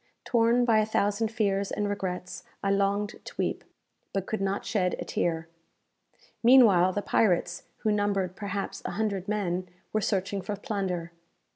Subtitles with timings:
[0.25, 3.63] Torn by a thousand fears and regrets, I longed to weep,
[4.13, 5.47] but could not shed a tear.
[6.41, 11.11] Meanwhile the pirates, who numbered, perhaps, a hundred men, were searching for plunder.